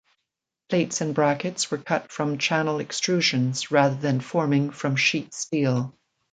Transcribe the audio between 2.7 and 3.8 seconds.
extrusions